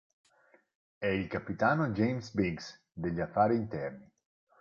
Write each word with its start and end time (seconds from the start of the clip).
È 0.97 1.05
il 1.05 1.27
capitano 1.27 1.89
James 1.89 2.33
Biggs, 2.33 2.87
degli 2.91 3.19
Affari 3.19 3.55
Interni. 3.55 4.09